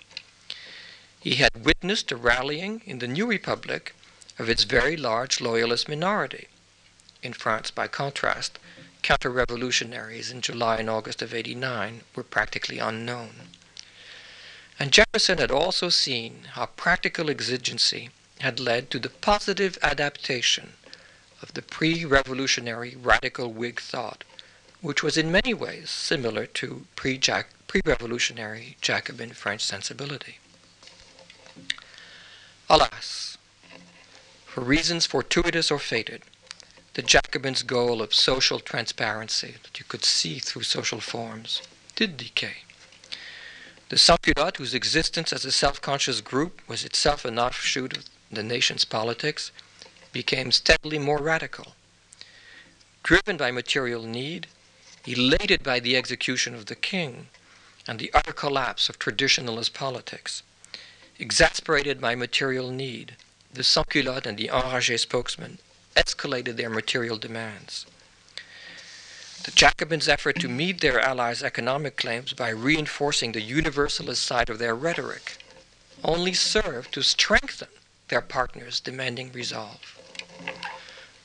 [1.20, 3.94] He had witnessed the rallying in the new republic
[4.40, 6.48] of its very large loyalist minority,
[7.22, 8.58] In France, by contrast,
[9.08, 13.48] counter revolutionaries in July and August of 89 were practically unknown.
[14.78, 18.10] And Jefferson had also seen how practical exigency
[18.42, 20.74] had led to the positive adaptation
[21.42, 24.26] of the pre revolutionary radical Whig thought,
[24.82, 27.18] which was in many ways similar to pre
[27.86, 30.40] revolutionary Jacobin French sensibility.
[32.70, 33.38] Alas,
[34.46, 36.24] for reasons fortuitous or fated,
[36.98, 41.62] the Jacobins' goal of social transparency, that you could see through social forms,
[41.96, 42.64] did decay.
[43.90, 48.84] The Sans-Culottes, whose existence as a self-conscious group was itself an offshoot of the nation's
[48.84, 49.52] politics,
[50.12, 51.76] became steadily more radical.
[53.04, 54.48] Driven by material need,
[55.06, 57.28] elated by the execution of the king
[57.86, 60.42] and the utter collapse of traditionalist politics,
[61.20, 63.16] exasperated by material need,
[63.54, 65.60] the Sans-Culottes and the Enragés spokesmen
[65.98, 67.86] escalated their material demands.
[69.44, 74.60] The Jacobins' effort to meet their allies' economic claims by reinforcing the universalist side of
[74.60, 75.38] their rhetoric
[76.04, 77.70] only served to strengthen
[78.10, 79.98] their partners' demanding resolve.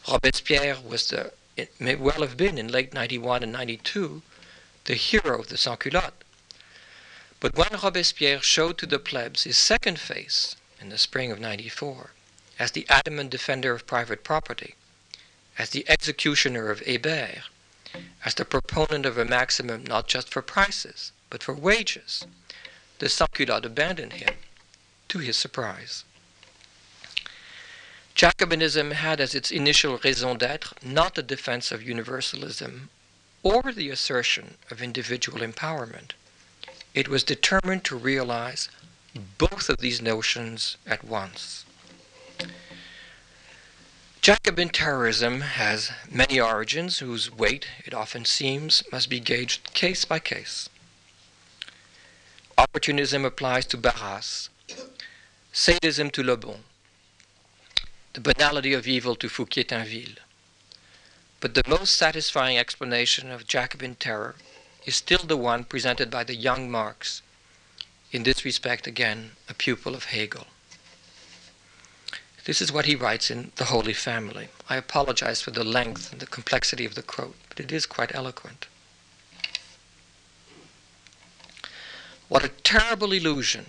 [0.08, 4.22] Robespierre was the, it may well have been in late 91 and 92,
[4.84, 6.24] the hero of the sans-culottes.
[7.40, 12.10] But when Robespierre showed to the plebs his second face in the spring of 94,
[12.62, 14.76] as the adamant defender of private property,
[15.58, 17.40] as the executioner of Hébert,
[18.24, 22.24] as the proponent of a maximum not just for prices, but for wages,
[23.00, 24.36] the sans-culottes abandoned him,
[25.08, 26.04] to his surprise.
[28.14, 32.90] Jacobinism had as its initial raison d'etre not the defense of universalism
[33.42, 36.12] or the assertion of individual empowerment.
[36.94, 38.68] It was determined to realize
[39.36, 41.64] both of these notions at once.
[44.22, 50.20] Jacobin terrorism has many origins whose weight, it often seems, must be gauged case by
[50.20, 50.68] case.
[52.56, 54.48] Opportunism applies to Barras,
[55.52, 56.60] sadism to Le Bon,
[58.12, 60.18] the banality of evil to Fouquier-Tinville.
[61.40, 64.36] But the most satisfying explanation of Jacobin terror
[64.86, 67.22] is still the one presented by the young Marx,
[68.12, 70.46] in this respect again a pupil of Hegel.
[72.44, 74.48] This is what he writes in The Holy Family.
[74.68, 78.14] I apologize for the length and the complexity of the quote, but it is quite
[78.14, 78.66] eloquent.
[82.28, 83.66] What a terrible illusion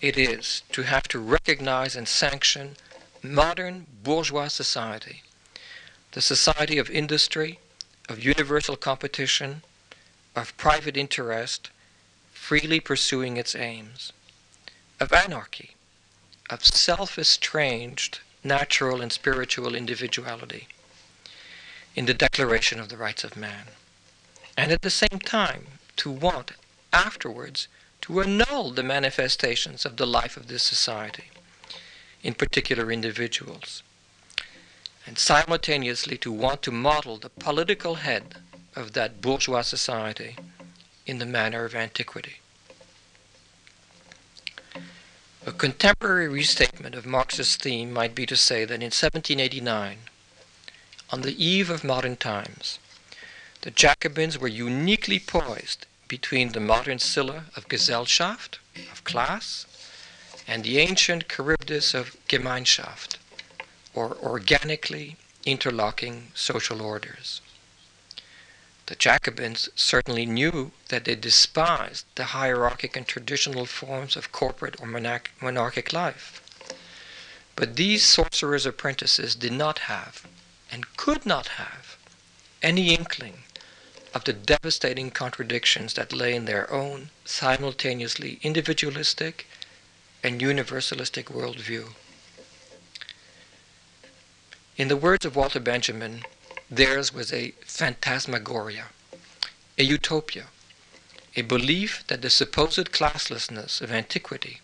[0.00, 2.76] it is to have to recognize and sanction
[3.22, 5.22] modern bourgeois society,
[6.12, 7.58] the society of industry,
[8.08, 9.62] of universal competition,
[10.34, 11.70] of private interest,
[12.32, 14.12] freely pursuing its aims,
[14.98, 15.76] of anarchy,
[16.50, 20.66] of self estranged natural and spiritual individuality
[21.94, 23.66] in the Declaration of the Rights of Man,
[24.56, 26.52] and at the same time to want
[26.92, 27.68] afterwards
[28.00, 31.30] to annul the manifestations of the life of this society,
[32.22, 33.82] in particular individuals,
[35.06, 38.36] and simultaneously to want to model the political head
[38.74, 40.36] of that bourgeois society
[41.06, 42.39] in the manner of antiquity.
[45.46, 50.00] A contemporary restatement of Marx's theme might be to say that in 1789,
[51.08, 52.78] on the eve of modern times,
[53.62, 58.58] the Jacobins were uniquely poised between the modern Scylla of Gesellschaft,
[58.92, 59.64] of class,
[60.46, 63.16] and the ancient Charybdis of Gemeinschaft,
[63.94, 65.16] or organically
[65.46, 67.40] interlocking social orders.
[68.90, 74.86] The Jacobins certainly knew that they despised the hierarchic and traditional forms of corporate or
[74.88, 76.42] monarch- monarchic life.
[77.54, 80.26] But these sorcerers' apprentices did not have,
[80.72, 81.98] and could not have,
[82.62, 83.44] any inkling
[84.12, 89.46] of the devastating contradictions that lay in their own simultaneously individualistic
[90.24, 91.94] and universalistic worldview.
[94.76, 96.24] In the words of Walter Benjamin,
[96.70, 98.86] Theirs was a phantasmagoria,
[99.76, 100.46] a utopia,
[101.34, 104.60] a belief that the supposed classlessness of antiquity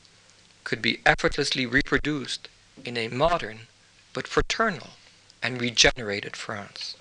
[0.62, 2.48] could be effortlessly reproduced
[2.84, 3.66] in a modern
[4.12, 4.90] but fraternal
[5.42, 6.94] and regenerated France.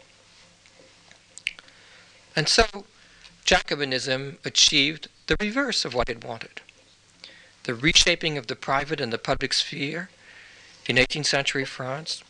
[2.36, 2.86] And so,
[3.46, 6.62] Jacobinism achieved the reverse of what it wanted
[7.64, 10.10] the reshaping of the private and the public sphere
[10.86, 12.24] in 18th century France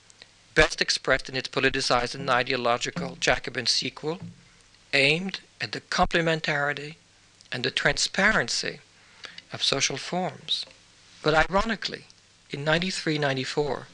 [0.55, 4.19] best expressed in its politicized and ideological Jacobin sequel,
[4.93, 6.95] aimed at the complementarity
[7.51, 8.79] and the transparency
[9.53, 10.65] of social forms.
[11.21, 12.05] But ironically,
[12.49, 13.87] in 93 94,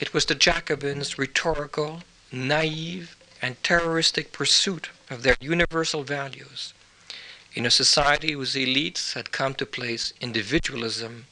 [0.00, 2.02] it was the Jacobins' rhetorical
[2.32, 6.72] naive, and terroristic pursuit of their universal values
[7.54, 11.26] in a society whose elites had come to place individualism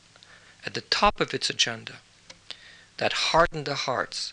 [0.64, 1.94] at the top of its agenda
[2.96, 4.32] that hardened the hearts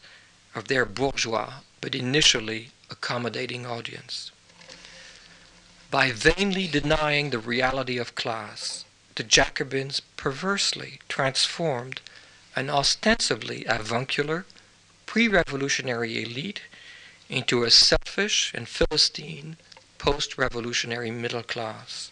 [0.54, 4.32] of their bourgeois but initially accommodating audience.
[5.90, 8.86] By vainly denying the reality of class,
[9.16, 12.00] the Jacobins perversely transformed
[12.56, 14.46] an ostensibly avuncular,
[15.06, 16.62] pre revolutionary elite
[17.30, 19.58] into a selfish and Philistine
[19.98, 22.12] post revolutionary middle class.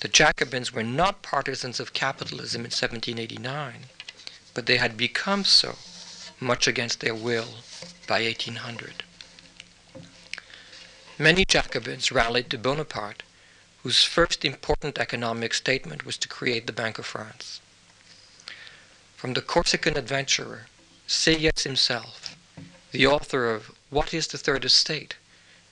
[0.00, 3.86] The Jacobins were not partisans of capitalism in 1789,
[4.54, 5.76] but they had become so,
[6.40, 7.56] much against their will,
[8.06, 9.02] by 1800.
[11.18, 13.22] Many Jacobins rallied to Bonaparte,
[13.82, 17.60] whose first important economic statement was to create the Bank of France.
[19.16, 20.66] From the Corsican adventurer,
[21.06, 22.36] Sieyès himself,
[22.92, 25.16] the author of What is the Third Estate,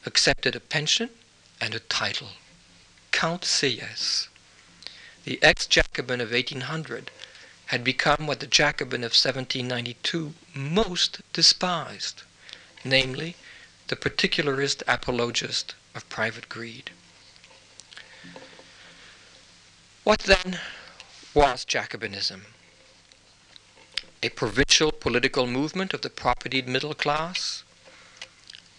[0.05, 1.11] accepted a pension
[1.61, 2.31] and a title.
[3.13, 4.29] Count Sieyès.
[5.25, 7.11] The ex Jacobin of 1800
[7.73, 12.23] had become what the Jacobin of 1792 most despised,
[12.85, 13.35] namely,
[13.89, 16.91] the particularist apologist of private greed.
[20.05, 20.61] What then
[21.33, 22.43] was Jacobinism?
[24.23, 27.65] A provincial political movement of the propertied middle class?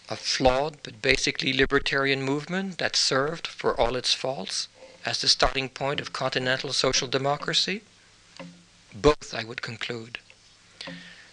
[0.08, 4.68] A flawed but basically libertarian movement that served, for all its faults,
[5.04, 7.82] as the starting point of continental social democracy?
[8.94, 10.18] Both, I would conclude.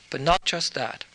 [0.09, 1.05] But not just that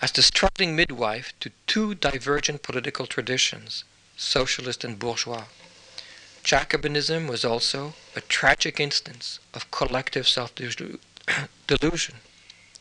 [0.00, 3.84] as the struggling midwife to two divergent political traditions,
[4.16, 5.44] socialist and bourgeois.
[6.44, 10.52] Jacobinism was also a tragic instance of collective self
[11.66, 12.16] delusion,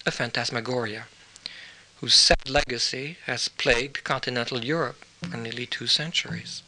[0.06, 1.08] a phantasmagoria,
[2.02, 6.62] whose sad legacy has plagued continental Europe for nearly two centuries.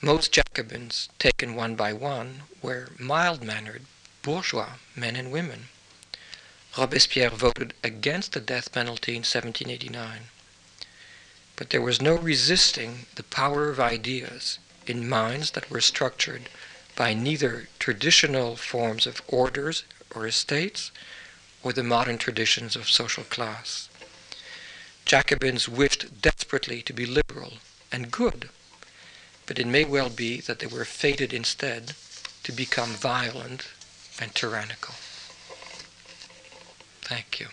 [0.00, 3.86] Most Jacobins, taken one by one, were mild mannered
[4.24, 5.68] bourgeois men and women
[6.76, 10.22] Robespierre voted against the death penalty in 1789.
[11.54, 16.48] But there was no resisting the power of ideas in minds that were structured
[16.96, 19.84] by neither traditional forms of orders
[20.16, 20.90] or estates
[21.62, 23.88] or the modern traditions of social class.
[25.04, 27.58] Jacobins wished desperately to be liberal
[27.92, 28.48] and good,
[29.46, 31.94] but it may well be that they were fated instead
[32.42, 33.68] to become violent
[34.20, 34.94] and tyrannical.
[37.02, 37.48] Thank you.